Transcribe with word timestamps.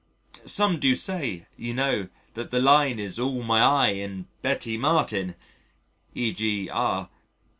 "Some 0.47 0.79
do 0.79 0.95
say, 0.95 1.45
you 1.55 1.75
know, 1.75 2.09
that 2.33 2.49
the 2.49 2.59
Line 2.59 2.97
is 2.97 3.19
'all 3.19 3.43
my 3.43 3.61
eye 3.61 3.89
and 4.01 4.25
Betty 4.41 4.75
Martin,' 4.75 5.35
e.g., 6.15 6.69
R 6.71 7.09